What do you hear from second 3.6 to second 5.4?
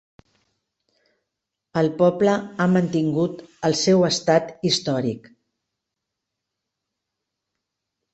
el seu estat històric.